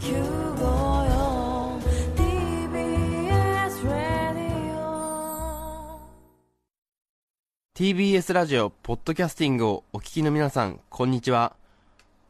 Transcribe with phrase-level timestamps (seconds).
[0.00, 0.14] TBS
[3.84, 6.00] ラディオ
[7.76, 11.54] TBS ラジオポッドキャスティングをお聞きの皆さんこんにちは。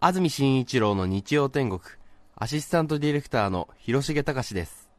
[0.01, 1.81] 安住紳一郎の日曜天国
[2.35, 4.91] アシスタントディレクターの広重隆です。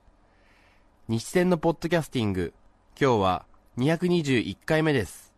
[1.10, 2.54] 日天のポッドキャスティング
[2.98, 3.46] 今日は
[3.80, 5.34] 221回目です。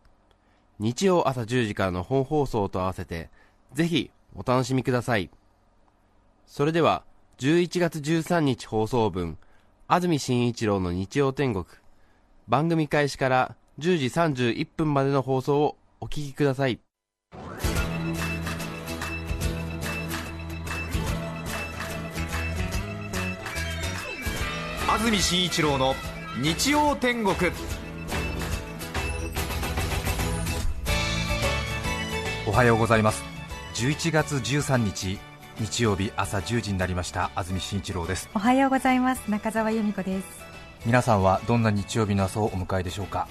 [0.77, 3.31] 日曜朝10時からの本放送と合わせて
[3.73, 5.31] ぜひお楽しみください。
[6.45, 7.03] それでは
[7.43, 9.37] 11月13日放送分
[9.89, 11.65] 安住紳一郎の日曜天国。
[12.47, 14.05] 番組開始から10時
[14.45, 16.79] 31分までの放送をお聞きください。
[24.87, 25.95] 安住紳一郎の
[26.41, 27.51] 日曜天国。
[32.47, 33.21] おはようございます。
[33.73, 35.19] 11月13日
[35.63, 37.31] 日曜日朝10時になりました。
[37.35, 38.29] 安住紳一郎です。
[38.35, 39.31] おはようございます。
[39.31, 40.27] 中澤由美子です。
[40.85, 43.29] 皆さんはどんな日曜日の朝をお迎えでしょうか。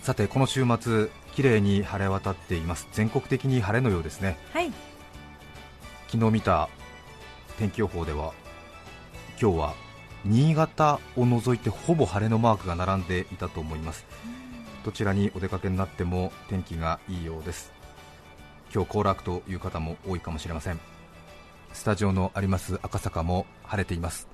[0.00, 2.88] さてこの週末綺麗に晴れ渡っています。
[2.92, 4.38] 全国的に晴れのようですね。
[4.54, 4.72] はい。
[6.08, 6.70] 昨日見た
[7.58, 8.32] 天気予報では
[9.38, 9.74] 今日は
[10.24, 14.06] 新潟を除いてほぼ晴れのマークが並んでいたと思います。
[14.86, 17.71] どちらにお出かけになっても天気がいいようです
[18.74, 20.80] 今日行楽という方も多いかもしれません。
[21.74, 24.28] スタジオのあります赤坂も晴れています。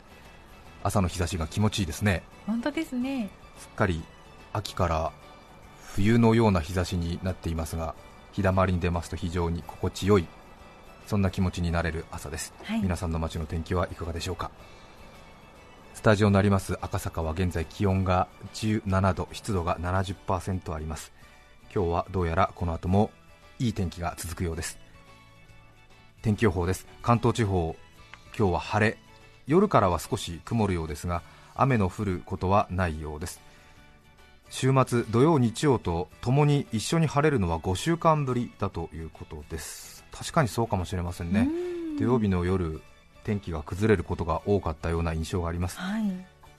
[0.84, 2.22] 朝の日差しが気持ちいいですね。
[2.46, 3.30] 本当ですね。
[3.58, 4.02] すっかり
[4.52, 5.12] 秋から
[5.94, 7.96] 冬のような日差しになっていますが
[8.30, 10.26] 日だまりに出ますと非常に心地よい
[11.06, 12.80] そんな気持ちになれる朝です、はい。
[12.80, 14.52] 皆さんの街の天気はいかがでしょうか。
[15.94, 21.12] スタジオになります赤坂は現在気温が17度湿度が70%あります。
[21.74, 23.10] 今日はどうやらこの後も
[23.60, 24.78] いい天気が続くようです。
[26.22, 26.86] 天気予報です。
[27.02, 27.74] 関東地方
[28.36, 28.98] 今日は晴れ。
[29.48, 31.22] 夜からは少し曇るようですが
[31.54, 33.40] 雨の降ることはないようです。
[34.50, 40.04] 週末土曜日曜とともに一緒に晴れるのは5週間ぶりだということです。
[40.12, 41.48] 確かにそうかもしれませんね。
[41.98, 42.80] 土曜日の夜
[43.24, 45.78] 天気が崩れることが多かったような印象があります。
[45.78, 46.04] はい。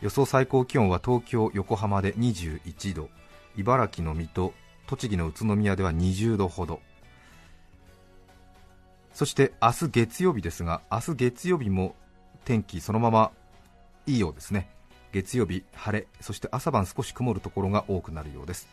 [0.02, 3.10] 予想最高気温は東京、横浜で21度。
[3.56, 4.54] 茨城の水戸、
[4.88, 6.82] 栃木の宇都宮では20度ほど
[9.20, 11.94] そして明日月曜日ですが明日月曜日も
[12.46, 13.32] 天気そのまま
[14.08, 14.70] いいようですね。
[15.12, 18.70] 月曜日晴れそして朝晩少し曇るところが多くなるようです。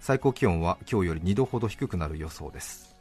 [0.00, 2.96] 最高気温は今日より2度ほど低くなる予想です。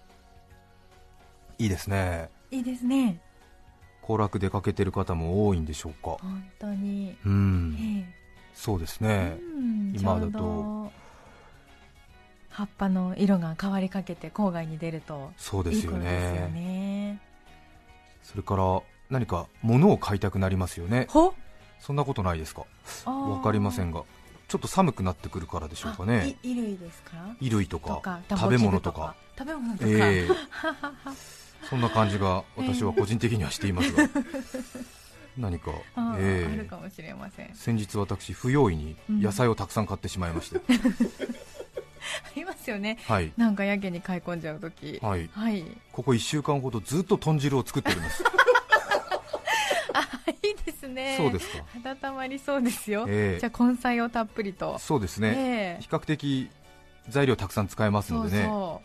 [1.58, 2.30] いいですね。
[2.52, 3.20] いいですね。
[4.04, 6.18] 行楽出かけてる方も多いんでしょうか。
[6.22, 7.18] 本当に。
[7.26, 8.06] うん。
[8.06, 8.14] え
[8.54, 9.38] そうですえね。
[9.42, 9.94] うん。
[10.00, 10.92] 今だと
[12.54, 16.50] 葉っぱの色が変わりかけて郊外に出るとそうですよね。
[16.54, 17.20] ね。
[18.24, 21.08] それから何か物を買いたくなりますよね。
[21.10, 21.34] ほ？
[21.80, 22.64] そんなことないですか？
[23.06, 24.04] わわかりませんが。
[24.48, 26.36] ちょっと寒くなってくるからでしょうかね。
[26.44, 27.12] 衣類ですか？
[27.40, 29.16] 衣類とか食べ物とか。
[29.38, 30.28] 食べ物とか、ええ。
[31.70, 34.08] そんな感じが私は個人的にはしていますが、
[35.38, 36.54] 何か、あ,、ええ。
[36.54, 37.48] あるかもしれません。
[37.48, 40.60] あ先日私不用意に野菜をたくさん買ってしまいまして、
[42.36, 42.98] りますよね。
[43.08, 43.32] はい。
[43.38, 45.30] なんかやけに買い込んじゃうときはい。
[45.34, 45.66] はい。
[45.92, 48.24] ここ1週間ほどずっと豚汁を作っております。
[50.44, 51.16] いいですね。
[51.18, 51.64] そうですか。
[52.06, 53.40] 温まりそうですよ、ええ。
[53.40, 54.78] じゃあ根菜をたっぷりと。
[54.80, 55.82] そうですね、ええ。
[55.82, 56.50] 比較的
[57.10, 58.46] 材料たくさん使えますそうのでね。
[58.46, 58.82] そ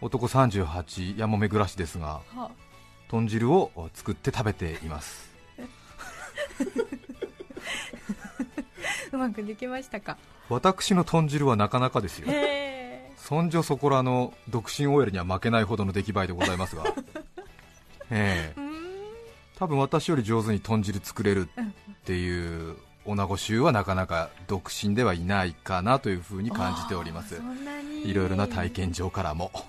[0.00, 2.22] 男38やもめ暮らしですが
[3.08, 5.29] 豚汁を作って食べています
[9.12, 10.16] うまくできましたか？
[10.48, 12.28] 私の豚汁はなかなかですよ。
[13.16, 16.84] そんじょそこらの独身 OL には負けないほどの出来栄えでございますが。
[18.10, 18.60] ええ。
[19.58, 27.40] 多分私より上手に豚汁作れるっていう女子衆はなかなか独身ではいないかなというふうに感じております。
[28.04, 29.50] いろいろな体験上からも。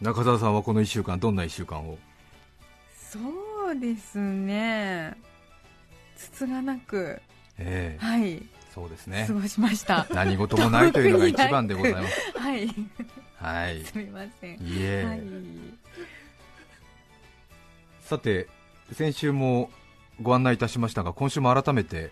[0.00, 1.96] 中澤さんはこの1週間どんな1週間を？
[3.82, 5.16] ですね。
[6.16, 7.20] つつがなく
[7.58, 8.04] ええ。
[8.04, 8.40] はい。
[8.72, 9.24] そうですね。
[9.26, 10.06] 過ごしました。
[10.14, 12.20] 何事もないというのが一番でございます。
[12.38, 12.68] はい。
[13.36, 13.84] はい。
[13.84, 14.60] すみません。
[14.60, 15.22] いえ、はい。
[18.00, 18.46] さて
[18.92, 19.68] 先週も
[20.20, 22.10] ご案内いたしましたが今週も改めて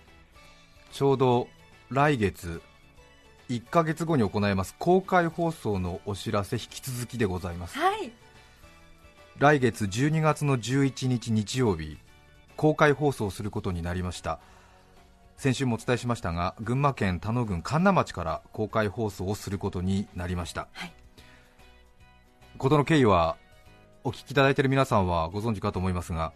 [0.93, 1.49] ちょうど
[1.91, 2.63] 来月
[3.51, 7.79] 1ヶ月後に行います公開放送のお知らせ引き続きでございます。
[7.79, 8.11] はい
[9.41, 11.97] 来月12月の11日日曜日
[12.59, 14.39] 公開放送することになりました。
[15.39, 20.93] 先週もお伝えしましたが群馬県田野郡神流町から公開放送をすることになりました、はい。
[22.59, 23.39] 事の経緯は
[24.05, 26.35] お聞きいただいている皆さんはご存知かと思いますが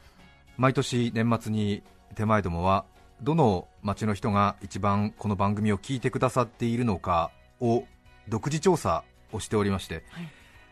[0.57, 1.83] 毎年年末に
[2.15, 2.87] 手前どもは
[3.21, 7.31] どの町の人が一番この番組を聞いてくださっているのか
[7.61, 7.85] を
[8.29, 10.29] 独自調査をしておりまして、はい。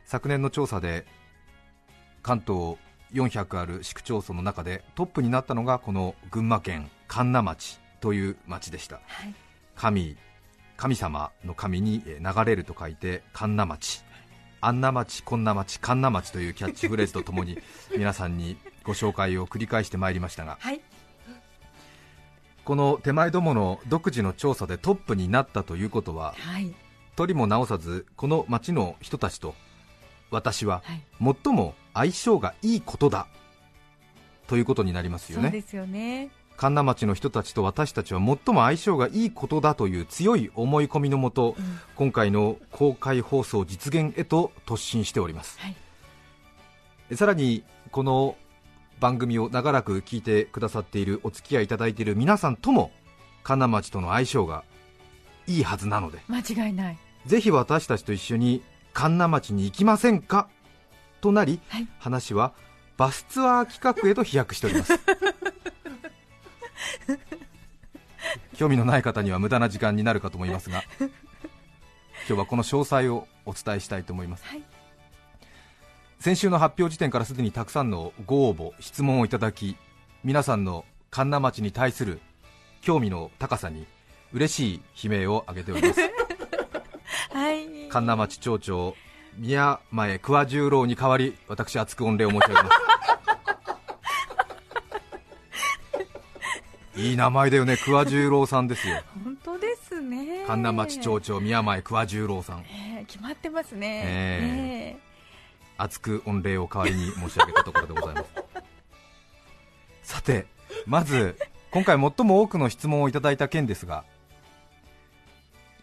[0.06, 1.04] 昨年の調査で
[2.22, 2.76] 関東
[3.12, 8.96] 400ある市区町村の中でトップになったのがこの群馬県神流町という町でした。
[9.06, 9.34] はい。
[9.76, 10.16] 神
[10.76, 14.04] 神様の神にえー流れると書いて神流町。
[14.64, 17.58] あんな町こんな町神流町というキャッチフレーズとともに
[17.96, 20.56] 皆さんにご紹介を繰り返してまいりましたが。
[20.60, 20.80] はい。
[22.64, 26.72] この手前どもの独自の調査でトップになったということははい。
[27.16, 29.54] とりも直さずこの町の人たちと
[30.32, 31.34] 私ははい。
[31.44, 33.26] 最も相性がいいことだ。
[34.48, 35.44] ということになりますよね。
[35.44, 36.30] そうですよね。
[36.56, 41.80] 神流町の人たちと私たちは最も相性がいいことだという強い思い込みのもと、うん。
[41.96, 45.58] 今回の公開放送実現へと突進しております。
[45.60, 47.16] はい。
[47.16, 48.36] さらにこの
[49.00, 52.92] 番組を長らく聞いてくださっているお付き合いいただいている皆さんとも
[53.42, 54.64] 神流町との相性が
[55.46, 56.98] いいはずなので間違いない。
[57.26, 58.62] ぜひ私たちと一緒に
[58.92, 60.48] 神流町に行きませんか？
[61.20, 61.88] となり、はい。
[61.98, 62.52] 話は
[62.96, 64.92] バスツアー企画へと飛躍しております。
[68.56, 71.10] 興味のない方には無駄な時間になるかと思いますが今
[72.28, 74.44] 日はこの詳細をお伝えしたいと思います。
[74.46, 74.62] はい。
[76.20, 79.76] 先週の発表時点からすでにたくさんのご応募質問をいただき
[80.22, 82.20] 皆さんの神流町に対する
[82.80, 83.86] 興味の高さに
[84.32, 86.00] 嬉しい悲鳴を上げております。
[87.34, 88.96] はい神流町町長
[89.36, 92.70] 宮前桑十郎に代わり私厚く御礼を申し上げま
[96.94, 96.96] す。
[97.02, 99.02] いい名前だよね桑十郎さんですよ。
[99.22, 100.46] 本当ですね。
[100.46, 102.60] 神流町町長宮前桑十郎さん。
[102.60, 104.02] ええ決まってますね。
[104.06, 104.96] え。
[104.96, 105.00] え。
[105.76, 108.28] 厚く御礼を代わりに申し上げたところでございます。
[110.02, 110.46] さて
[110.86, 111.36] まず
[111.70, 114.04] 今回最も多くの質問をいただいた件ですが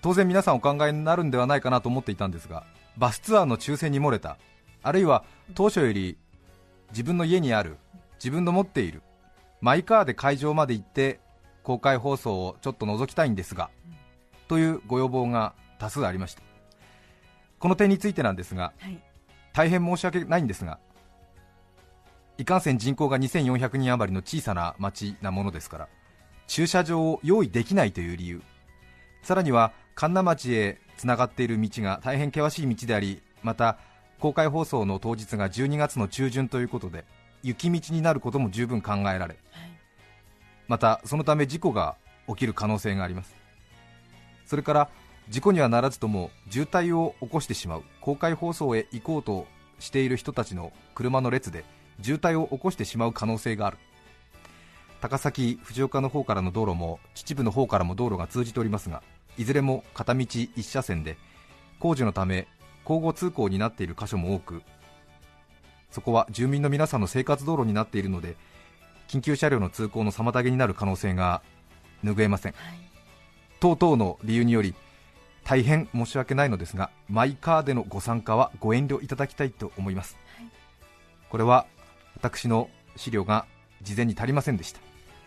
[0.02, 2.64] 当然皆さんお考えになるんではないかなと思っていたんですが
[2.98, 4.38] バスツアーの抽選に漏れた。
[4.82, 5.26] あるいは
[5.56, 6.18] 当初より
[6.92, 7.78] 自分の家にある
[8.16, 9.02] 自分の持っている
[9.62, 11.20] マイカーで会場まで行って
[11.64, 13.70] 公開放送をちょっと覗きたいんですが
[14.48, 16.42] というご要望が多数ありました。
[17.60, 19.00] この点についてなんですがはい。
[19.54, 20.80] 大変申し訳ないんですが
[22.38, 25.88] いかんせん人口が2400人余りの小さな町なものですから
[26.48, 28.42] 駐車場を用意できないという理由
[29.22, 33.78] さらには神流町へつながっている道が大変険しい道でありまた
[34.18, 37.04] 公開放送の当日が12月の中旬ということで
[37.44, 39.38] 雪道になることも十分考えられはい。
[40.70, 41.98] またそのため事故が
[42.30, 43.36] 起きる可能性があります。
[44.46, 44.90] それから
[45.28, 49.48] 事故にはならずとも渋滞を起こしてしまう公開放送へ行こうと
[49.80, 51.66] している人たちの車の列で
[52.02, 53.78] 渋滞を起こしてしまう可能性がある。
[55.02, 59.04] 高崎藤岡の方からの道路も秩父の方からも道路が通じておりますが
[59.40, 61.18] いずれも片道1車線で
[61.80, 62.48] 工事のため
[62.84, 64.62] 交互通行になっている箇所も多く
[65.92, 68.36] そこは住民の皆さんの生活道路になっているので
[69.08, 71.42] 緊急車両の通行の妨げになる可能性が
[72.04, 72.52] 拭えません。
[72.52, 72.80] はい。
[73.60, 74.76] 等々の理由により
[75.46, 80.48] 大変申し訳ないのですがマイカーでのご参加はご遠慮いただきたいと思います、はい。
[81.30, 81.66] これは
[82.16, 83.46] 私の資料が
[83.82, 84.82] 事前に足りませんでした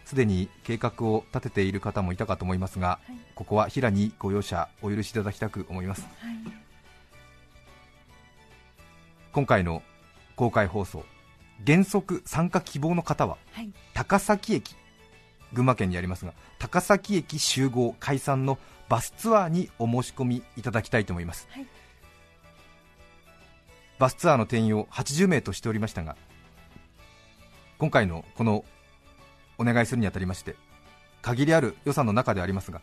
[0.05, 3.17] すでに計画を立てている方もいたかと思いますがはい。
[3.35, 6.03] ここは平にご容赦お許しいただきたく思います。
[6.03, 6.11] はい。
[9.33, 9.83] 今回の
[10.37, 11.05] 公開放送
[11.67, 13.73] 原則参加希望の方ははい。
[13.95, 14.75] 高崎駅
[15.53, 21.67] 群馬県にありますが高崎駅集合解散のバスツアーにお申し込みいただきたいと思います、はい。
[23.99, 26.17] バスツアーの定員を80名としておりましたが
[27.79, 28.65] 今回のこの
[29.63, 30.57] お願いするにあたりまして
[31.23, 32.81] 限りある予算の中でありますが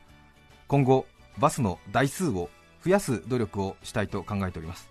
[0.68, 1.06] 今後
[1.38, 2.50] バスの台数を
[2.84, 4.90] 増やす努力をしたいと考えております。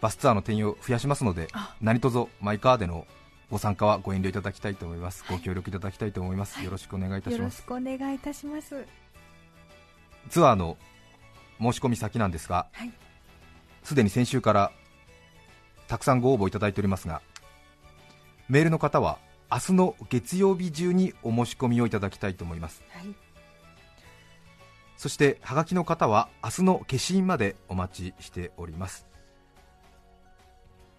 [0.00, 1.74] バスツアーの定員を増やしますのであ。
[1.80, 3.06] 何卒マイカーでの
[3.50, 5.38] ご参加はご遠慮いただきたいと思います、はい。
[5.38, 6.64] ご協力いただきたいと思います、はい。
[6.64, 8.84] よろしくお願いいたしよろしますくお願いいたします。
[10.28, 10.76] ツアーの
[11.60, 12.92] 申し込み先なんですがはい。
[13.82, 14.72] すでに先週から
[15.88, 17.22] たくさんご応募いただいておりますが
[18.48, 19.18] メールの方は
[19.50, 22.82] 明日の月曜日中にお申し込みをいただきたいと思います。
[22.90, 23.14] はい。
[24.96, 29.06] そしてハガキの方は明日の消印までお待ちしております。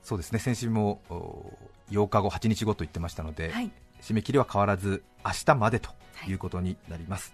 [0.01, 0.39] そうですね。
[0.39, 1.57] 先週もお
[1.91, 3.71] 8日後8日後と言ってましたので、はい。
[4.01, 5.89] 締め切りは変わらず明日までと
[6.27, 6.33] い。
[6.33, 7.33] うことになります、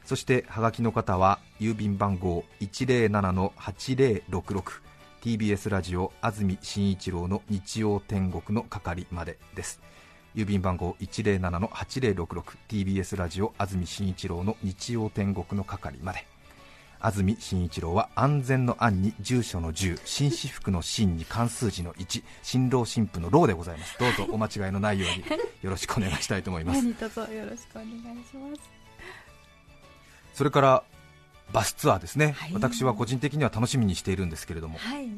[0.05, 4.89] そしてハガキの方は郵便番号107-8066
[5.21, 9.81] TBS ラジオ安住紳一郎の日曜天国の係までです。
[10.35, 16.38] 郵便番号 107-8066TBS ラジオ安住紳一郎の日曜天国の係まで。
[17.01, 23.99] 安住紳一郎は安全の安に住所の10紳士服の真に関数字の1新郎新婦の郎でございます。
[23.99, 25.25] どうぞお間違いのないように
[25.63, 26.85] よろしくお願いしたいと思います。
[26.85, 28.61] よろしくお願いします。
[30.35, 30.85] それから
[31.53, 32.53] バスツアーですね、はい。
[32.53, 34.79] 私は個人的には楽しみにしているんですけれども。
[34.79, 35.09] はい。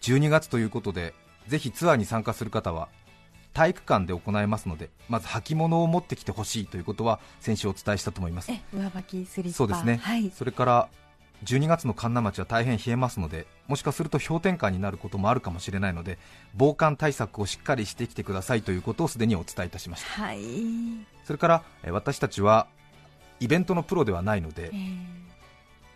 [0.00, 1.14] 12月ということで
[1.46, 2.88] ぜひツアーに参加する方は
[3.52, 8.50] 体育館で行いますのでまず履物を持ってきてほしいということは先週お伝えしたと思います。
[8.50, 9.56] え上履きスリッパ。
[9.56, 10.30] そうですね、はい。
[10.30, 10.88] それから
[11.44, 16.18] 12月の神流町は大変冷えますのでもしかすると氷点下になることもあるかもしれないので
[16.54, 20.22] 防寒対策をしっかりしてきてくださいということをすでにお伝えいたしました。
[20.22, 20.40] はい、
[21.24, 22.66] それからえー私たちは
[23.40, 25.22] イベントのプロではないのでえー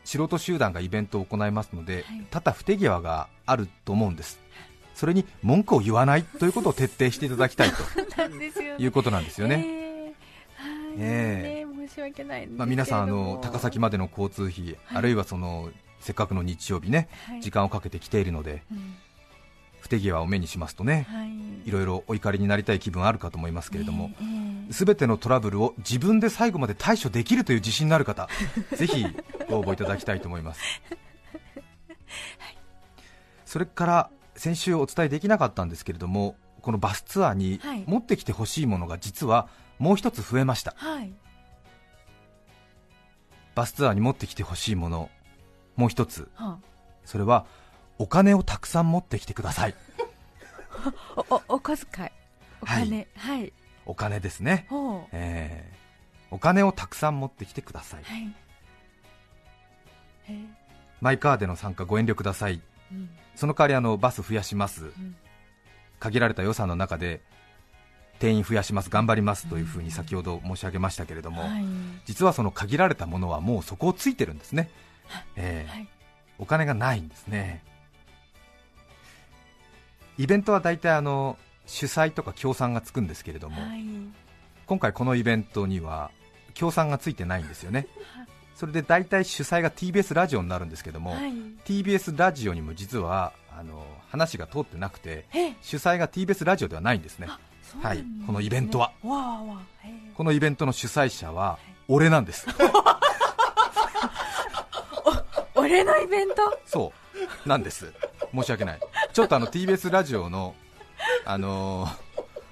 [0.04, 2.26] 素人集団がイベントを行いますので、はい。
[2.30, 4.38] 多々不手際があると思うんです。
[4.94, 7.76] それに文句を言わないということを徹底していただきたいと
[8.82, 10.94] いうことなんですよね、えーはい。
[10.98, 11.64] え。
[11.64, 17.40] ね申し訳ないまあ、皆さんあの高崎までの交通費、あるいはそのせっかくの日曜日ね、はい。
[17.40, 18.96] 時間をかけて来ているのでうん。
[19.80, 21.68] 不手際を目にしますとね、はい。
[21.68, 28.28] いろいろお怒りになりたい気分あるかと思いますけれども、えーすべてのトラブルを自分で最後まで対処できるという自信のある方、
[28.74, 29.06] ぜひ
[29.48, 30.60] ご応募いただきたいと思います。
[33.44, 37.84] それから先週お伝えできなかったんですけれども、このバスツアーにはい。
[37.86, 40.74] 持ってきてほしいものが実はもう一つ増えました。
[40.76, 41.12] はい
[43.56, 45.10] バスツアーに持ってきてほしいもの、
[45.74, 46.58] もう一つ、は
[47.04, 47.46] それは
[47.98, 49.74] お金をたくさん持ってきてください。
[51.16, 52.10] あ おおお小遣い。
[52.60, 53.08] お金。
[53.16, 53.52] はい、
[53.86, 54.66] お金ですね。
[54.68, 55.08] ほう。
[55.10, 55.86] えー
[56.30, 58.04] お金をたくさん持ってきてください。
[58.04, 58.34] はい。
[60.28, 60.32] え。
[60.32, 60.46] ー
[61.00, 62.60] マイカーでの参加ご遠慮ください。
[62.90, 63.08] うん。
[63.34, 65.16] その代わりあのバス増やします、ん。
[66.00, 67.22] 限られた予算の中で
[68.18, 71.64] 定員増やします、頑張りますというふうに先ほど申し上げましたけれども、はい。
[72.04, 74.70] 実はその限られたものはもうそこをついてるんですね、
[75.36, 75.88] えーはい。
[76.38, 77.62] お金がないんですね。
[80.18, 83.84] イベントは大体あの主催とか協賛がつくんですけれども、はい。
[84.66, 86.10] 今回このイベントには
[86.54, 87.86] 協賛がついてないんですよね。
[88.54, 91.32] それで大体主催が TBS ラジオになるんですけども、はい。
[91.64, 97.28] TBS ラジオにも実はあの話が通ってなくてえ主催が TBS ラジオではないんですね
[97.82, 98.04] はい。
[98.26, 98.92] このイベントは。
[99.02, 101.58] このイベントの主催者は
[101.88, 102.46] 俺なんです。
[105.54, 106.58] 俺のイベント？
[106.66, 106.92] そ
[107.44, 107.48] う。
[107.48, 107.92] なんです。
[108.34, 108.80] 申し訳ない。
[109.12, 110.54] ちょっとあの TBS ラジオの
[111.24, 112.06] あのー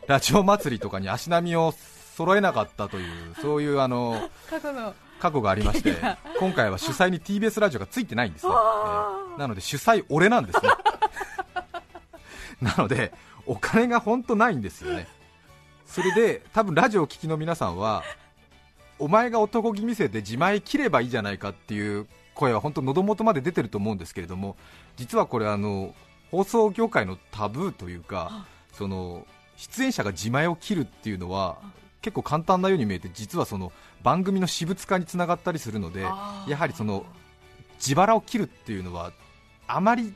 [0.07, 1.73] ラジオ祭りとかに足並みを
[2.17, 4.95] 揃えなかったというそういうあの過去の。
[5.21, 5.95] 過去がありまして
[6.39, 9.33] 今回は主催に TBS ラジオがついてないんですね、あー。
[9.33, 10.69] えーなので主催俺なんですね。
[12.61, 13.13] なので
[13.47, 15.07] お金が本当ないんですよね。
[15.87, 18.03] それで多分ラジオを聴きの皆さんは
[18.99, 24.57] お前が男気見せて自前切ればいいじゃないかっていう声は本当喉元まで出てると思うんですけれども
[24.97, 25.95] 実はこれあの
[26.31, 31.59] 放送業界のタブーというかその出演者が自前を切るっていうのは
[32.03, 33.73] 結構簡単なように見えて実はその
[34.03, 37.07] 番組の私物化につながったりするのでやはりその
[37.77, 39.13] 自腹を切るっていうのは
[39.67, 40.15] あまり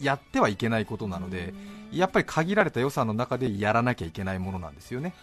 [0.00, 1.52] やってはいけないことなので
[1.92, 5.14] やっぱり限られた予算の中でやらなきゃいけないものなんですよね。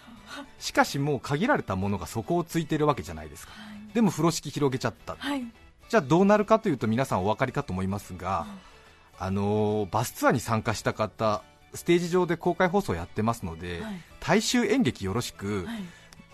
[0.60, 3.54] しかしもう限られたものがそこをついてるわけじゃないですか。
[3.54, 3.94] はい。
[3.94, 5.16] でも風呂敷広げちゃった。
[5.18, 5.44] はい。
[5.90, 8.46] じゃあどうなるかというと皆さんお分かりかと思いますが、
[9.18, 11.42] あのーバスツアーに参加した方
[11.74, 14.02] ステージ上で公開放送やってますので、はい。
[14.20, 15.80] 大衆演劇よろしく、はい。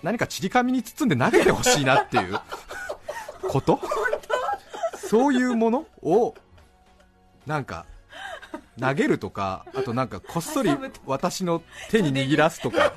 [0.01, 2.39] 何かちり紙に包んで投げてほしいなっていう
[3.47, 3.79] こと？
[4.97, 6.33] そういうものを
[7.45, 7.85] なんか
[8.79, 10.69] 投げるとかあとなんかこっそり
[11.05, 11.61] 私の
[11.91, 12.93] 手に握らすとか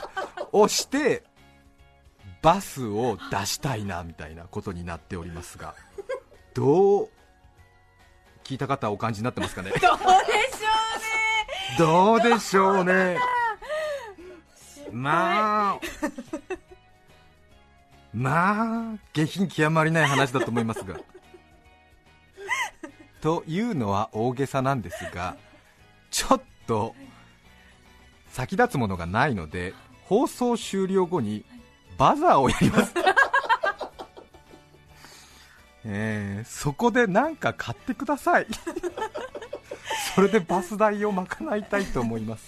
[0.52, 1.22] をして
[2.42, 5.74] バスを出したいなみたいなことになっておりますが
[6.52, 7.08] どう
[8.44, 9.72] 聞いた方はお感じになってますかね？
[11.78, 13.18] どうでしどうでしょうね。
[14.92, 15.80] まあ
[18.12, 21.00] まあ下品極まりない話だと思いますが
[23.24, 25.38] というのは大げさなんですが
[26.10, 26.94] ちょっと
[28.28, 31.42] 先立つものがないので放送終了後に
[31.96, 32.92] バザーをやります。
[35.86, 38.46] えー、そこで何か買ってください。
[40.14, 42.46] それでバス代を賄いたいと思います。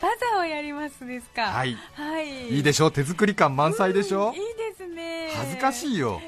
[0.00, 1.42] バザーをやりますですか？
[1.50, 1.76] はい。
[1.94, 2.48] はい。
[2.56, 2.92] いいでしょう。
[2.92, 4.28] 手作り感満載でしょ？
[4.28, 5.30] うんいいですね。
[5.36, 6.20] 恥ずかしいいよ。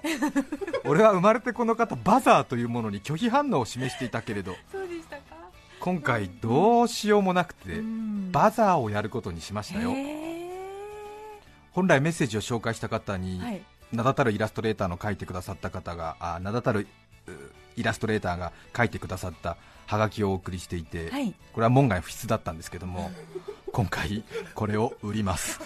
[0.85, 4.57] 俺は生まれてこの方バザーというものに拒否反応を示していたけれど。
[4.71, 5.23] そうでしたか？
[5.81, 8.33] 今回どうしようもなくてうん。
[8.33, 9.91] バザーをやることにしましたよ。
[9.95, 10.25] へ
[11.73, 13.63] 本来メッセージを紹介した方に、ーはい。
[13.93, 16.87] 名だたるイラストレーターの書いてくださった方があ名だたる
[17.29, 17.31] う
[17.77, 21.35] イラストレーターが書いてくださったハガキをお送りしていて、はい。
[21.53, 23.11] これは門外不出だったんですけども
[23.73, 25.61] 今回これを売ります。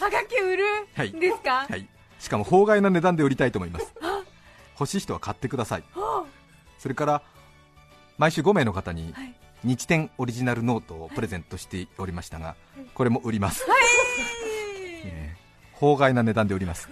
[0.00, 0.64] はがき売る？
[0.94, 1.12] はい。
[1.12, 1.66] ですか？
[1.68, 1.88] はい。
[2.18, 3.92] しかも法外な値段で売りたいと思います。
[4.78, 5.84] 欲しい人は買ってください。
[5.94, 6.24] は
[6.78, 7.22] それから
[8.18, 9.34] 毎週5名の方にはい。
[9.64, 12.54] 日展オリジナルノートをプレゼントしておりましたが
[12.94, 13.80] これも売ります、はい。
[15.04, 15.34] え。
[15.34, 16.88] ー法外な値段で売ります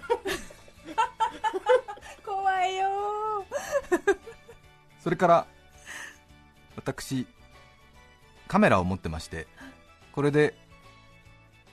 [2.25, 3.45] 怖いよ
[5.05, 5.47] それから
[6.77, 7.27] 私
[8.49, 9.47] カメラを持ってまして
[10.13, 10.55] これで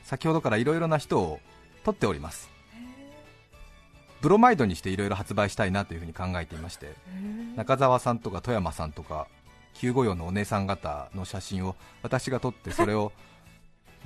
[0.03, 1.39] 先ほどからいろいろな人を
[1.85, 2.49] 撮っております。
[4.19, 6.93] ブロマイドにしていろいろ発売したいなというふうに考えていまして
[7.55, 9.27] 中澤さんとか富山さんとか
[9.75, 13.13] 954のお姉さん方の写真を私が撮ってそれを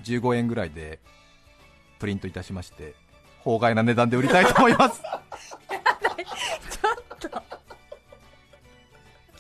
[0.04, 1.00] 15円ぐらいで
[2.00, 2.94] プリントいたしまして
[3.40, 5.02] 法外な値段で売りたいと思います。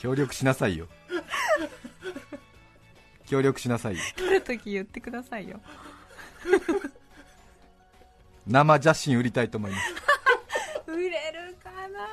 [0.05, 0.87] 協力しなさいよ。
[3.25, 4.01] 協力しなさいよ。
[4.15, 5.59] 撮るとき言ってくださいよ。
[8.45, 9.83] 生写真売りたいと思います。
[10.91, 12.07] 売れるかな？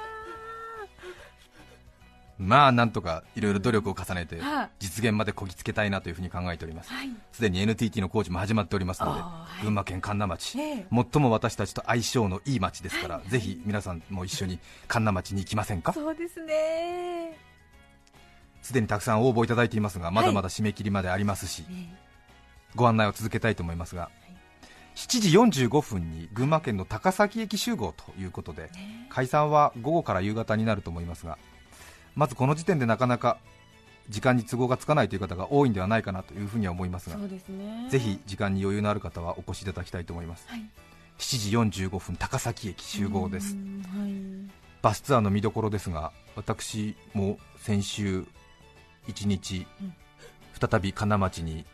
[2.39, 4.71] まあなんとかいろいろ努力を重ねてはい。
[4.79, 6.91] 実現までこぎつけたいなというふうに考えております。
[6.91, 7.11] はい。
[7.31, 9.65] すでに NTT の工事も始まっておりますので、はい。
[9.65, 10.87] 群馬県神流町、ええ。
[10.91, 15.93] 最も私たちと相性のいい町ですから、ぜひ皆さんも一緒に神流町に行きませんか？
[15.93, 17.37] そうですね
[18.63, 21.99] すでにたくさん応募いただいていますがまだまだ締め切りまでありますし、ね
[22.75, 24.09] ご案内を続けたいと思いますが、
[24.95, 25.21] 7
[25.51, 31.37] 時45分に群馬県の高崎駅集合ということで、ね解散は午後から夕方になると思いますが
[32.15, 33.37] まずこの時点でなかなか
[34.09, 37.89] 時間に都合がつかないという方が多いんではないかなというふうには思いますがね。
[37.89, 40.47] ぜひ時間に余裕のある方はお越しいただきたいと思います。
[40.49, 40.61] はい。
[41.19, 43.55] 7時45分高崎駅集合です。
[43.55, 44.63] うんはい。
[44.83, 48.27] バスツアーの見どころですが私も先週
[49.09, 49.95] 1日うん。
[50.71, 51.65] 再び金町に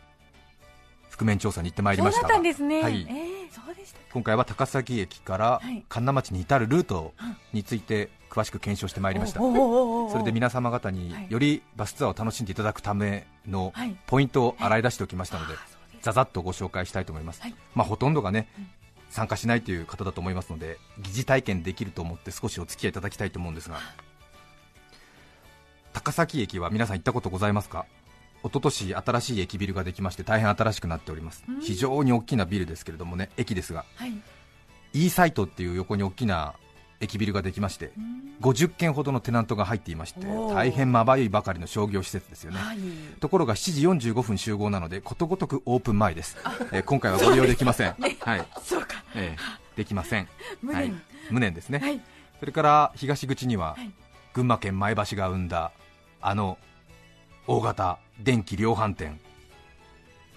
[1.09, 2.27] 覆面調査に行ってまいりました。
[2.27, 2.47] はい。
[2.47, 5.83] えーそうでした今回は高崎駅からはい。
[5.89, 7.13] 神流町に至るルート
[7.51, 9.39] について詳しく検証してまいりました。
[9.39, 11.27] それで皆様方にはい。
[11.29, 13.95] よりバスツアーを楽しんでいただくためのはい。
[14.07, 15.55] ポイントを洗い出しておきましたので
[16.01, 17.55] ざざっとご紹介したいと思います、はい。
[17.75, 18.67] まあ、ほとんどがね、うん。
[19.09, 23.77] 参加しないという方だと思いますので疑似体験できると思って少しお付き合いいただきたいと思うんですが
[25.93, 27.85] 高崎駅は皆さん行ったことございますか？
[28.41, 31.43] 一昨年新しい駅ビルができまして大変新しくなっております。
[31.47, 31.61] うん。
[31.61, 33.85] 非常に大きなビルですけれどもね駅ですが。
[33.95, 34.13] はい。
[34.93, 36.53] E サイトっていう横に大きな
[37.01, 38.19] 駅ビルができましてうん。
[38.41, 42.59] 50軒ほどのテナントが入っていまして大変まばゆいばかりの商業施設ですよね。
[42.59, 42.77] はい。
[43.19, 46.37] ところが7時45分集合なのでことごとくオープン前です、
[46.71, 48.45] えー今回はご利用できません、はい。
[48.63, 49.03] そうか。
[49.15, 50.27] えーできません。
[50.61, 50.81] 無念。
[50.81, 50.93] はい、
[51.31, 52.01] 無念ですね、はい。
[52.39, 53.91] それから東口には、はい
[54.39, 55.73] 群馬県前橋が生んだ
[56.21, 56.57] あの
[57.45, 59.19] 大型電気量販店。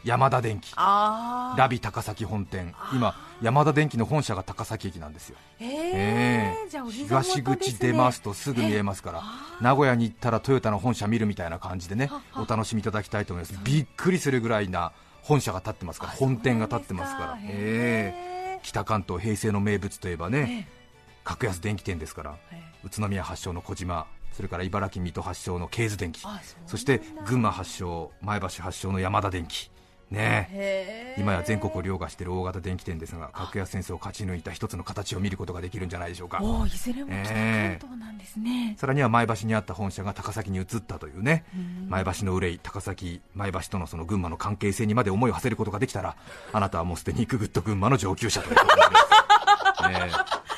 [0.03, 0.75] 山田電機。
[0.77, 2.75] ラビ高崎本店。
[2.93, 6.55] 今山田電機の本社が高崎駅なんですよ、ええ。
[6.67, 9.23] ー、じゃあお膝元東口出ますとすぐ見えますから、
[9.61, 13.57] 名古屋に行ったらトヨタの本社見るみたいな感じでねお楽しみいただきたいと思います。
[13.63, 14.91] びっくりするぐらいな
[15.23, 17.39] 本社が建ってますからあ本店が建ってますから。
[17.43, 20.82] えへえ北関東平成の名物といえばね、え
[21.25, 29.71] 格安電気店ですからえ宇都宮発祥の小島それから茨城水戸発祥のケーズ電機あそして群馬発祥前橋発祥の山田電機
[30.13, 31.17] ね。
[31.19, 36.39] 今や全国を凌駕している大型電気店ですが格安戦争を勝ち抜いた一つの形を見ることができるんじゃないでしょうか。
[36.67, 41.45] いずれも北関ええ東なんですね、さらには前橋にあった本社が高崎に移ったというね。
[41.57, 41.89] うん。
[41.89, 46.17] 前橋の憂い高崎前橋とのその群馬の関係性にまで思いを馳せることができたら
[46.53, 50.52] あなたはもうすでにググッと群馬の上級者ということになります、ねえ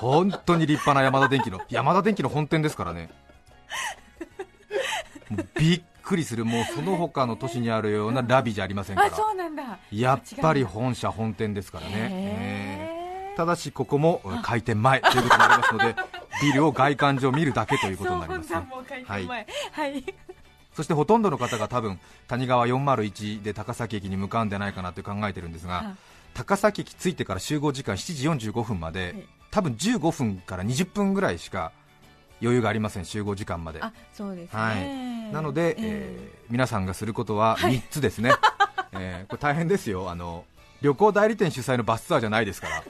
[0.00, 3.10] 本当に立派な山田電機の山田電機の本店ですからね。
[5.58, 9.78] びっくりする、もうその他の都市にあるようなラビじゃありませんかあら、そうなんだ。
[9.92, 13.36] やっぱり本社本店ですからね、えー。
[13.36, 15.96] ただしここも開店前ということになりますので、
[16.40, 18.66] ビルを外観上見るだけということになります、ね。
[19.04, 20.04] はい、
[20.74, 25.96] そしてほとんどの方が多分谷川401で高崎駅に向かうんじゃないかなと考えてるんですが、はい
[26.34, 31.72] 高崎駅着いてから集合時間7時45分まで、はい多分15分から20分ぐらいしか
[32.40, 33.80] 余裕がありません、集合時間まで。
[33.82, 34.74] あそうですね、は
[35.30, 36.32] い、なので、ええ。
[36.34, 38.32] ー皆さんがすることは3つですね、
[38.92, 40.10] えーこれ大変ですよ。
[40.10, 40.44] あの、
[40.80, 42.84] 旅行代理店主催のバスツアーじゃないですから。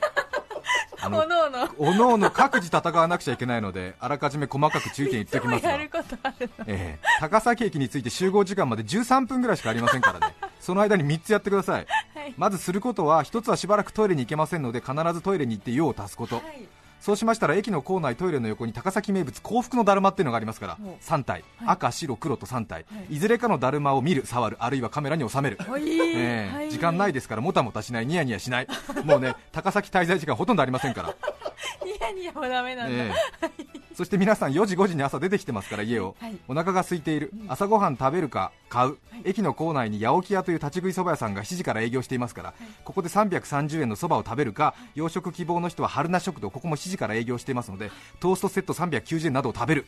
[1.00, 1.68] あー、の おのおの。
[1.78, 6.64] おのおの各自戦わなくちゃいけないのであらかじめ細かく注意点言っておきますが やることあるの。
[6.66, 7.06] ええ。
[7.20, 12.34] 高崎駅について集合時間まで13分ぐらいしかありませんからね、 その間に3つやってください、はい。
[12.36, 16.68] まずすることは、1つはしばらくトイレに行けませんので、必ずトイレに行って用を足すこと、はい
[17.00, 21.04] そうしましたら駅の構内トイレの横に高崎名物幸福のだるまっていうのがありますからほう。
[21.04, 21.68] 3体、はい。
[21.68, 23.14] 赤白黒と3体、はい。
[23.16, 26.54] い、ずれかのだるまを見る触るあるいはカメラに収める、ええ。
[26.54, 26.70] はい。
[26.70, 28.68] 時間ないですからもたもたしないニヤニヤしない。
[29.04, 31.14] もうね高崎滞在時間ほとんどありませんから。
[31.84, 33.12] ニヤニヤもダメなんだ、え
[33.57, 33.57] え
[33.98, 36.38] そして皆さん4時5時に朝出てきてますから家を、はい。
[36.46, 49.84] お腹が空いている、朝ごはん食べるか買う、駅の構内に八起屋という立ち食いそば屋さんが7時から営業していますから、ここで330円のそばを食べるか洋食希望の人は春菜食堂ここも7時から営業していますのでトーストセット390円などを食べる。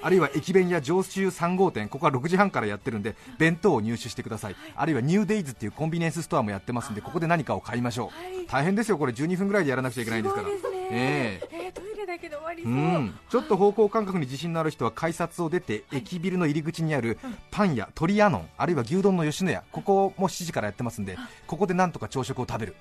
[0.00, 8.46] あるいは駅弁や上州3号店ここは6時半からやってるんで弁当を入手してください、あるいはニューデイズっていうコンビニエンスストアもやってますんでここで何かを買いましょう、はい。
[8.46, 9.12] 大変ですよこれ。
[9.12, 10.48] 12分ぐらいでやらなくちゃいけないんですから。
[10.48, 10.58] すね、
[10.90, 11.48] ええ。
[11.52, 17.18] えーだけで終わりうそう、ん、ちょっと方向感覚に自信のある人は改札を出て駅ビルの入り口にある
[17.50, 22.76] パン屋鳥屋のあるいは牛丼の吉野家ここも7時からやってますんでここでなんとか朝食を食べる。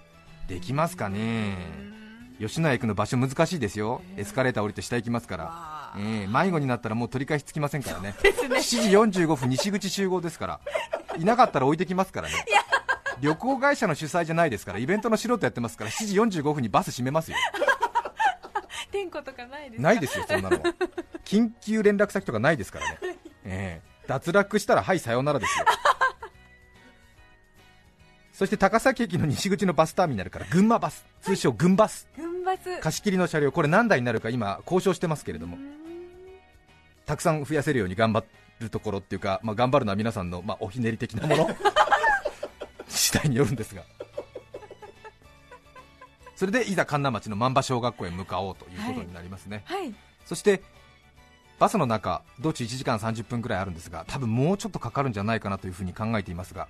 [0.47, 1.55] できますかね？
[2.39, 4.01] 吉野家行くの場所難しいですよ。
[4.17, 5.43] エスカレーター降りて下行きますから。
[5.45, 8.15] わ、ええ迷子になったらもう取り返しつきませんからね。
[8.21, 8.61] 7
[9.11, 10.59] 時45分西口集合ですから。
[11.17, 12.33] いなかったら置いてきますからね。
[13.21, 17.37] 旅行会社の主催じゃないですからイベントの素人やってますから7時45分にバス閉めますよ
[18.91, 19.81] 天候とかないですか？
[19.81, 20.63] ないですよ、そんなのは。
[21.25, 22.97] 緊急連絡先とかないですからね。
[23.45, 25.65] ええ脱落したら、はい、さようならですよ。
[28.33, 35.57] そして高崎駅の西口のバスターミナルから群馬バス、通称群バス、群馬ス貸し切りの車両、これ何台になるか今、交渉してますけれども、
[37.05, 38.25] たくさん増やせるように頑張
[38.59, 41.49] るところっていうか、まあ、頑張るのは皆さんの、まあ、おひねり的なもの
[42.87, 43.83] 次第によるんですが。
[46.41, 49.61] それでいざ神奈町の万場小学校へ向かおうということになりますね。
[49.65, 49.93] はい。
[50.25, 50.63] そして
[51.59, 56.67] バスの中、道中1時間30分くらいあるんですが、多分もうちょっとかかるんじゃないかなというふうに考えていますが、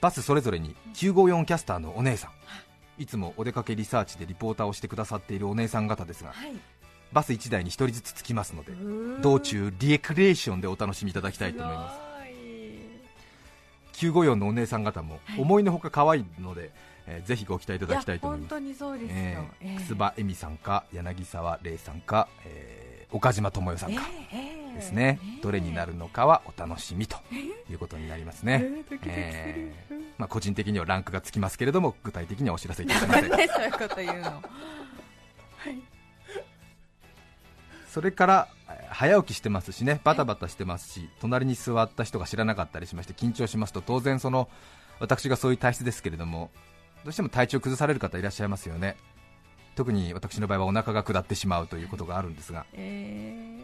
[0.00, 3.06] バスそれぞれに954キャスターのお姉さん、い。
[3.06, 6.52] つもお出かけリサーチでリポーターをしてくださっているお姉さん方ですが、はい。
[7.12, 8.70] バス1台に1人ずつつきますので、
[9.22, 11.96] 道中、リクレーションでお楽しみいただきたいと思います。
[13.98, 14.28] すごい。
[14.28, 16.70] 954のお姉さん方も思いのほか可愛いので、
[17.06, 18.52] えーぜひご期待いただきたいと思います。
[18.52, 27.16] や本当にそうですよ、えええー、楠葉恵美さんか柳沢玲さんか、えー岡島智代さんか、ええですね、ええどれになるのかはお楽しみと
[27.70, 28.64] いうことになりますね、
[29.04, 34.42] えーまあ、個人的にはランクがつきますけれども具体的にはお知らせいたしませんそういうこと言うの？
[37.88, 40.00] それからえー早起きしてますしね。
[40.04, 44.48] バタバタしてますし隣に座った人が知らなかったりしまして緊張しますと当然その
[45.00, 46.50] 私がそういう体質ですけれども
[47.04, 48.96] どうしても体調崩される方いらっしゃいますよね。
[49.76, 52.64] 特に私の場合はお腹が下ってしまうということがあるんですが。
[52.72, 53.60] え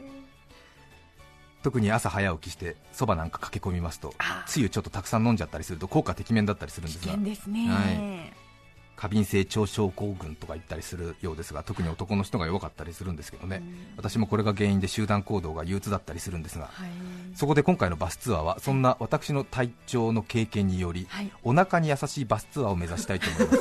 [1.63, 7.13] 特に朝早起きしてそばなんか駆け込みますとあつゆちょっとたくさん飲んじゃったりすると効果てきめんだったりするんですが。
[7.13, 8.40] 険ですね、はい
[9.01, 13.63] 過敏性腸症候群とか言ったりするようですが特に男の人が弱かったりするんですけどね、
[13.97, 16.91] 私もこれが原因で集団行動が憂鬱だったりするんですがはい。
[17.35, 21.33] そこで今回のバスツアーはそんな私の体調の経験によりはい。
[21.43, 23.53] お腹に優しいバスツアーを目指したいと思いま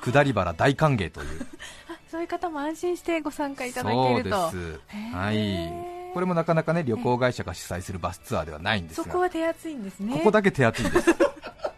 [0.10, 1.46] 下り原大歓迎という。
[1.90, 5.10] あ そういう方も安心してご参加いただそうでけるとすへー。
[5.12, 10.14] はいこれもなかなかね旅行会社が主催するバスツアーではないんですそがこは手厚いんですね。
[10.14, 11.14] ここだけ手厚いんです。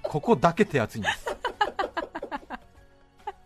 [0.05, 1.28] ここだけ手厚いんです。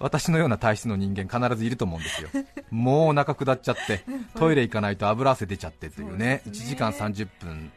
[0.02, 2.28] 私のような体質の人間必ずいると思うんですよ。
[2.70, 7.72] もうお腹下っちゃって、トイレ行かないと油汗出ちゃってというね、1そうですね時間30分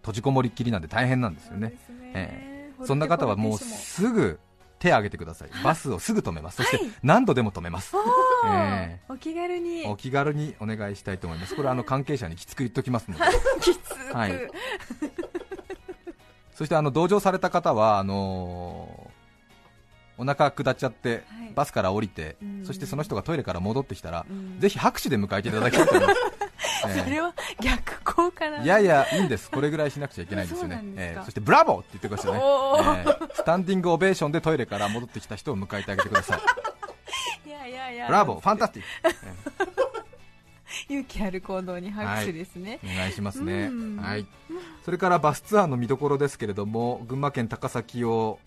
[0.00, 1.74] 閉じこもりっきりなんで大変なんですよね。
[2.14, 4.38] ええそんな方はもうすぐ
[4.78, 5.48] 手を挙げてください。
[5.64, 6.58] バスをすぐ止めます。
[6.58, 7.96] そしてはい何度でも止めます。
[7.96, 8.00] お
[8.46, 11.56] えーお気軽にお気軽にお願いしたいと思います。
[11.56, 13.24] これはあの関係者にきつく言っときますので。
[13.60, 14.32] きつく、はい
[16.54, 19.05] そしてあの同乗された方はあのー
[20.18, 21.52] お腹下っちゃって、はい。
[21.54, 22.64] バスから降りて、うん。
[22.64, 24.60] そしてその人がトイレから戻ってきたら、うん。
[24.60, 26.20] ぜひ拍手で迎えていただきたいと思います。
[26.88, 30.68] えそれは逆効果なんいやいや、いいんです、これぐらいしなくちゃいけない んですよ。
[30.68, 31.16] ねえ。
[31.18, 36.36] ーそしてブラボーって言ってくださいね、えースタンディングオベーションでトイレから戻ってきた人を迎えてあげてくださ
[37.44, 38.06] い、 いやいやいや。
[38.06, 39.16] ブラボー、ファンタスティック、
[40.88, 43.66] 勇気ある行動に拍手ですね、お願いしますね。
[43.66, 44.26] うん、はい、
[44.84, 48.38] それからバスツアーの見どころですけれども、群馬県高崎を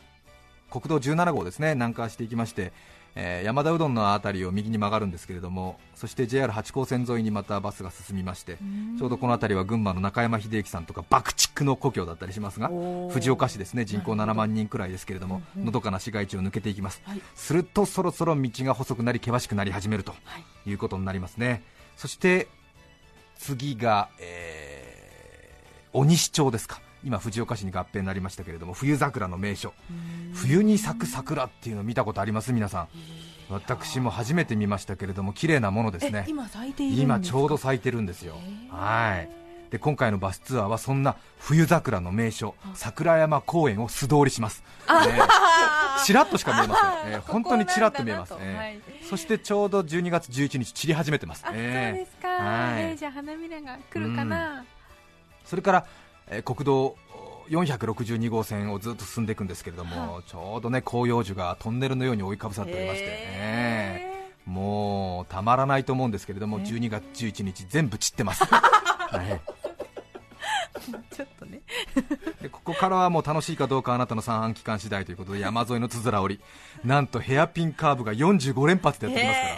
[0.70, 2.72] 国道17号ですね南下していきまして、
[3.16, 8.58] えー山田うどんの辺りを右に曲がるんですけれども、そして JR 八高線沿いにまたバスが進みまして、
[9.00, 12.70] ちょうどこの辺りは群馬の中山秀征さんとか爆竹の故郷だったりしますが、
[13.10, 14.38] 藤岡市ですね人口7なるほど。
[14.40, 15.66] 万人くらいですけれども、うんうん。
[15.66, 17.22] のどかな市街地を抜けていきます、はい。
[17.36, 20.18] するとそろそろ道が細くなり険しくなり始めるとは
[20.66, 20.70] い。
[20.70, 21.64] いうことになりますね。
[21.98, 22.48] そして
[23.38, 29.74] 次が、えー、鬼西町ですか今藤岡市に合併になりましたけれども冬桜の名所。
[30.34, 32.52] 冬に咲く桜っていうのを見たことあります？
[32.54, 32.88] 皆さん。
[33.50, 36.26] 私も初めて見ましたけれども綺麗なものですね。
[36.28, 38.36] え今咲いてい今ちょうど咲いてるんですよ。
[38.70, 39.30] はい。
[39.72, 45.28] で今回のバスツアーはそんな冬桜の名所桜山公園を素通りします、えー
[46.06, 49.08] ちらっとしか見えません、えー本当にちらっと見えます、えー。
[49.08, 51.98] そしてちょうど12月11日散り始めてます、あ、えー。
[51.98, 52.82] そうですか、はい。
[52.82, 54.66] えーじゃあ花びらが来るかな、
[55.46, 55.86] それから、
[56.30, 56.96] えー国道
[57.50, 64.50] 462号線をずっと進んでいくんですけれども、はちょうどね広葉樹がトンネルのように覆いかぶさっておりまして、えー。
[64.50, 68.62] もうたまらないと思うんですけれども、えー12月11日全部散ってます、 は
[69.24, 69.42] い。
[71.12, 71.62] ちょっとね。
[72.42, 76.42] でここからはもう楽しいかどうかあなたの三半期間次第ということで山沿いのつづら折り。
[76.88, 79.56] なんとヘアピンカーブが45連発でやってきますから、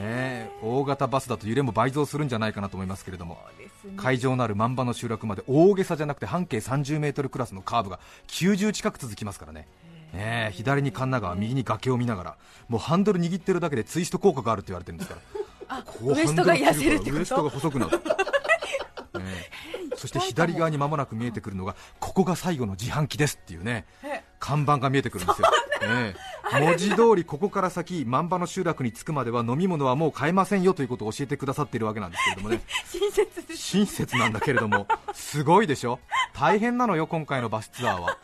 [0.00, 3.38] えー大型バスだと揺れも倍増するんじゃないかなと思いますけれども。
[3.84, 3.92] ね。
[3.96, 9.68] 会場のある万場の集落まで大げさじゃなくて半径30メートルクラスのカーブが90近く続きますからね、
[10.12, 12.36] ねえ左に神奈川右に崖を見ながら。
[12.68, 15.84] もうハンドル握ってるだけでツイスト効果があると言われてるんですから。
[16.02, 18.00] ウエストが痩せるってウエストが細くなる、
[19.20, 19.67] ええ
[19.98, 25.48] そして左側に間もなく見えてくるのがここが最後の自販機ですっていうねえ看板が見えてくるんですよ、
[25.82, 26.14] え
[26.52, 26.60] え。
[26.60, 32.62] 文字通りここから先万場の集落に着くまでは飲み物はもう買えませんよということを教えてくださっているわけなんですけれどもね。
[32.90, 35.98] 親切です親切なんだけれどもすごいでしょ。
[36.34, 38.16] 大変なのよ今回のバスツアーは。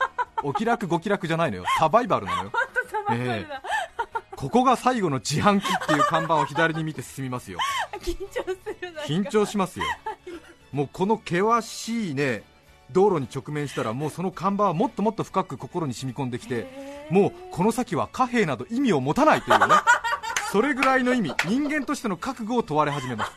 [0.42, 1.64] お気楽ご気楽じゃないのよ。
[1.78, 2.52] サバイバルなのよ。
[2.90, 3.62] サバイバルだ、
[4.36, 7.58] ここが最後の自販機っていう看板を左に見て進みますよ。
[8.00, 9.86] 緊張するな緊張しますよ
[10.74, 12.42] もうこの険しいね
[12.90, 16.66] 道路に直面したらもうその看板はもっともっと深く心に染み込んできて
[17.10, 19.66] もうこの先は貨幣など意味を持たないというね。
[20.50, 23.32] それぐらいの意味人間としての覚悟を問われ始めます。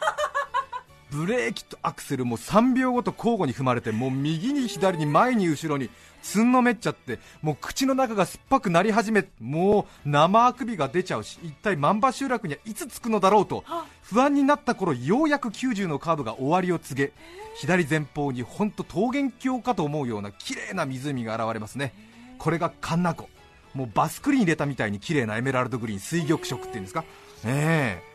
[1.12, 5.90] ブレーキとアクセルも3秒ごと交互に踏まれてもう右に左に前に後ろに
[6.22, 13.64] つんのめっちゃってもう口の中が酸っぱくなり始めもう生あくびが出ちゃうし一体万場集落にはいつ着くのだろうと
[14.02, 17.14] 不安になった頃ようやく90のカーブが終わりを告げ
[17.56, 21.94] 左前方に本当桃源郷かと思うような綺麗な湖が現れますね。
[22.38, 23.30] これが神奈湖
[23.74, 27.04] もうバスクリーン入れたみたいに綺麗なエメラルドグリーン水玉色っていうんですか？
[27.46, 28.07] ええ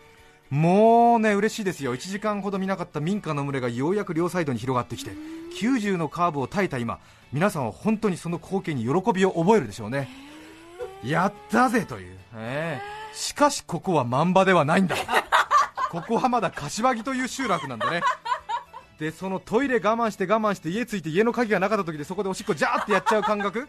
[0.52, 1.94] もうね嬉しいですよ。
[1.94, 5.12] 1時間ほど見なかった民家の群れがようやく両サイドに広がってきて
[5.58, 6.98] 90のカーブを耐えた今
[7.32, 10.10] 皆さんは本当にその光景に喜びを覚えるでしょうね。
[11.02, 13.16] やったぜという、ええ。
[13.16, 14.94] しかしここは万場ではないんだ。
[15.90, 18.02] ここはまだ柏木という集落なんだね。
[18.98, 23.68] でそのトイレ我慢して我慢して家着いて家の鍵がなかった時でそこでおしっこジャーってやっちゃう感覚。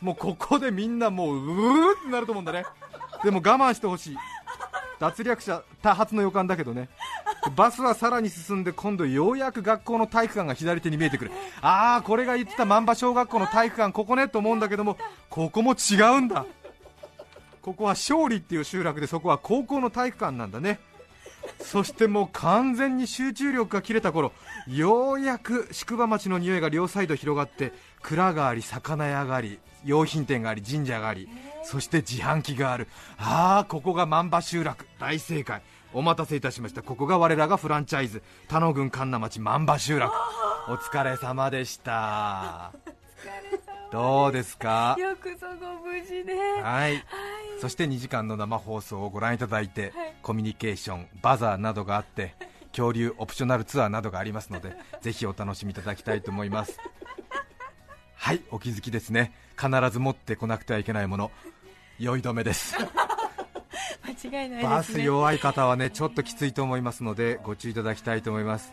[0.00, 2.64] もうここでみんなもううーってなると思うんだね。
[3.22, 4.16] でも我慢してほしい。
[5.00, 6.88] 脱落者多発の予感だけどね。
[7.56, 11.30] バスはさらに進んで今度ようやく学校の体育館が左手に見えてくる。
[11.60, 14.96] ああこれが言ってた万場小学校の体育館ここねと思うんだけども
[15.28, 16.46] ここも違うんだ。
[17.60, 20.78] ここは勝利っていう集落でそこは高校の体育館なんだね。
[21.60, 24.32] そしてもう完全に集中力が切れた頃
[24.66, 27.72] ようやく宿場町の匂いが両サイド広がって
[28.04, 31.28] 蔵があり魚屋があり用品店があり神社があり
[31.64, 32.86] そして自販機がある。
[33.18, 34.86] ああここが万場集落。
[35.00, 35.62] 大正解。
[35.94, 36.82] お待たせいたしました。
[36.82, 38.22] ここが我らがフランチャイズ。
[38.48, 40.12] 田野郡神奈町万場集落。
[40.68, 42.72] お疲れ様でした。
[43.90, 44.94] どうですか？
[44.98, 46.34] よくそご無事で。
[46.62, 47.02] はい。
[47.62, 50.14] そして2時間の生放送をご覧いただいて、はい。
[50.22, 52.34] コミュニケーション、バザーなどがあって
[52.72, 56.78] 恐竜オプショナルツアーなどがありますのでぜひお楽しみいただきたいと思います
[58.16, 59.32] はいお気づきですね。
[59.58, 61.30] 必ず持ってこなくてはいけないもの。
[61.98, 62.74] 酔い止めです。
[62.76, 64.62] 間違いないですね。
[64.62, 68.72] バス弱い方はねちょっときついと思いますのでご注意いただきたいと思います。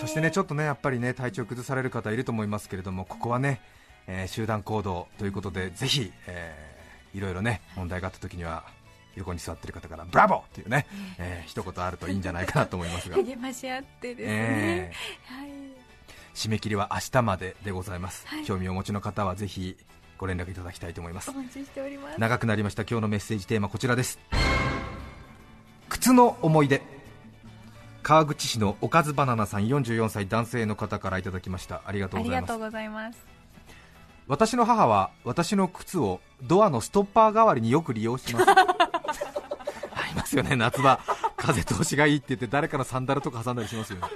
[0.00, 3.60] そしてねちょっとねやっぱりね体調崩される方いると思いますけれどもここはね、
[4.06, 6.78] えー集団行動ということでぜひ、えー
[7.16, 8.64] いろいろね問題があった時には
[9.16, 10.86] 横に座ってる方からブラボーっていうね、
[11.18, 11.48] えー。
[11.48, 14.92] 一言あるといいんじゃないかなと思いますが、励まし合ってですね、え
[15.26, 15.48] はい。
[15.48, 15.57] ー
[16.38, 18.44] 締め切りは明日まででございます、はい。
[18.44, 19.76] 興味をお持ちの方はぜひ
[20.16, 21.30] ご連絡いただきたいと思います。
[21.30, 22.20] お待ちしております。
[22.20, 22.82] 長くなりました。
[22.82, 24.20] 今日のメッセージテーマこちらです。
[25.88, 26.80] 靴の思い出。
[28.04, 31.82] 川口市のおかずバナナさん44歳男性の方からいただきました。
[31.84, 32.50] ありがとうございます。
[32.52, 33.26] ありがとうございます。
[34.28, 38.46] 私の母は私の靴をドアのストッパー代わりによく利用します。
[38.54, 38.54] あ
[40.08, 40.54] りますよね。
[40.54, 41.00] 夏場
[41.36, 44.06] 風通しがいいって言って誰かのサンダルとか挟んだりしますよね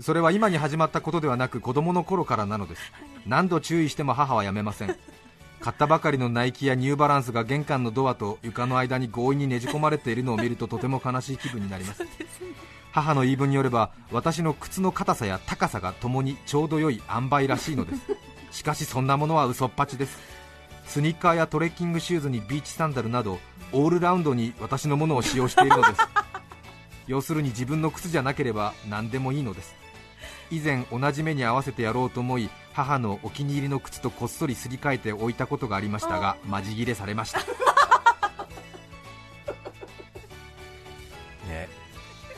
[0.00, 2.92] それは今に始まったことではなく子供の頃からなのです。
[3.26, 4.96] 何度注意しても母はやめません。
[5.60, 12.04] 買ったばかりのナイキやニューバランスが玄関のドアと床の間に強引にねじ込まれているのを見るととても悲しい気分になります。
[12.92, 18.58] 母の言い分によれば私の靴の硬さや高さがともにちょうど良い塩梅らしいのです。
[18.58, 20.18] しかしそんなものは嘘っぱちです。
[20.86, 23.38] スニーカーやトレッキングシューズにビーチサンダルなど
[23.72, 26.00] オールラウンドに私のものを使用しているのです。
[27.06, 29.74] 要するに自分の靴じゃなければ何でもいいのです。
[30.50, 37.40] 以前同じ目に合わせてやろうと思い母のお気に入りの靴とこっそりすり替えて置いたことがありましたがマジ切れされました。
[41.48, 41.68] ね。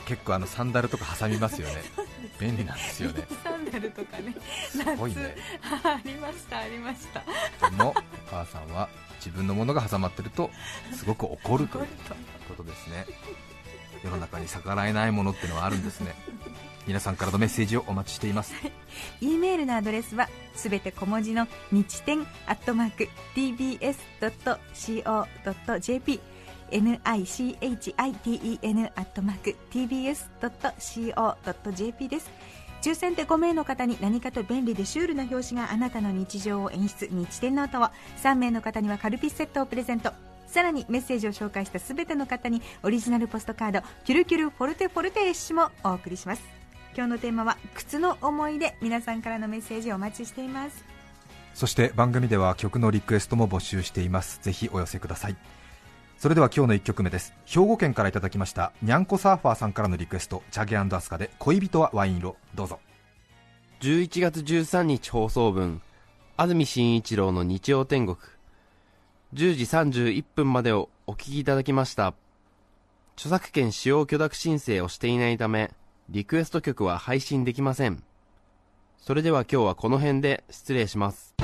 [0.05, 1.83] 結構あのサンダルとか挟みますよね。
[2.39, 3.27] 便利なんですよね。
[3.43, 4.33] サンダルとかね。
[4.69, 5.35] すごいね。
[5.61, 7.21] 夏ありましたありました。
[7.69, 7.93] でもお
[8.31, 10.49] 母さんは自分のものが挟まってると
[10.93, 11.87] すごく怒るという
[12.47, 13.05] ことですね。
[14.03, 16.15] 世の中に逆らえないものっていうのはあるんですね
[16.89, 18.51] 皆さんからのメッセージをお待ちしています。
[19.21, 26.19] E メールのアドレスはすべて小文字の日天アットマーク tbs.co.jp
[26.71, 32.31] nichiten アットマーク tbs.co.jp です。
[32.81, 37.83] 抽選で5名の方に何かと便利でシュールな表紙があなたの日常を演出日天ノートを
[38.23, 40.11] 3名の方にはカルピスセットをプレゼント。
[40.47, 46.58] さらにメッセージを紹介したすべての方にオリジナルポストカードキュルキュルフォルテフォルテレッシュもお送りします。
[46.95, 48.75] 今日のテーマは靴の思い出。
[48.81, 50.83] 皆さんからのメッセージをお待ちしています。
[51.53, 54.39] そして番組では曲のリクエストも募集しています。
[54.41, 55.35] ぜひお寄せください。
[56.17, 57.33] それでは今日の1曲目です。
[57.45, 58.73] 兵庫県からいただきました。
[58.81, 60.43] にゃんこサーファーさんからのリクエスト。
[60.51, 62.35] チャゲアスカで恋人はワイン色。
[62.55, 62.79] どうぞ。
[63.81, 65.81] 11月13日放送分。
[66.37, 68.17] 安住紳一郎の日曜天国。
[69.33, 72.13] 10時31分までをお聞きいただきました。
[73.15, 75.71] 著作権使用許諾申請をしていないため
[76.11, 78.01] リクエスト曲は配信できません。
[78.97, 81.35] それでは今日はこの辺で失礼します。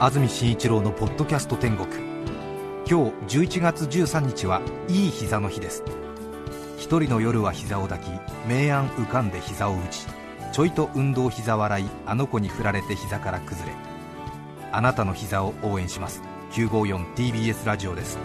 [0.00, 1.86] 安住紳一郎のポッドキャスト天国。
[2.84, 5.84] 今日11月13日はいい膝の日です。
[6.78, 8.10] 一人の夜は膝を抱き
[8.48, 10.06] 明暗浮かんで膝を打ち
[10.52, 13.76] ちょいと運動膝笑いあの子に振られて膝から崩れ
[14.72, 16.22] あなたの膝を応援します。
[16.50, 18.18] 954TBS ラジオです。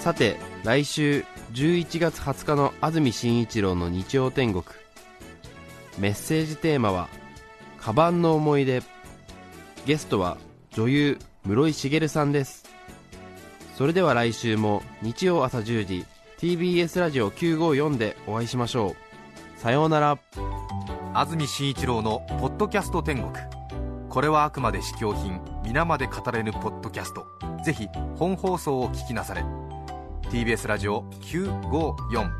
[0.00, 4.64] さて来週11月20日の安住紳一郎の日曜天国。
[5.98, 7.10] メッセージテーマは
[7.76, 8.82] 「カバンの思い出」
[9.84, 10.38] ゲストは
[10.70, 12.64] 女優室井茂さんです。
[13.76, 16.06] それでは来週も日曜朝10時
[16.38, 18.96] TBS ラジオ954でお会いしましょ
[19.58, 19.60] う。
[19.60, 20.18] さようなら。
[21.12, 23.30] 安住紳一郎の「ポッドキャスト天国」
[24.08, 27.26] これはあくまで試供品皆まで語れぬポッドキャスト。
[27.62, 27.86] ぜひ
[28.16, 29.44] 本放送を聞きなされ。
[30.30, 32.30] TBS ラジオ954